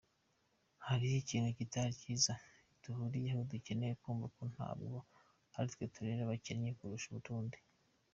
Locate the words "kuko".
4.27-4.43